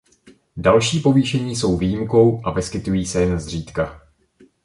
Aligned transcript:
Další 0.57 0.99
povýšení 0.99 1.55
jsou 1.55 1.77
výjimkou 1.77 2.41
a 2.45 2.51
vyskytují 2.53 3.05
se 3.05 3.21
jen 3.21 3.39
zřídka. 3.39 4.01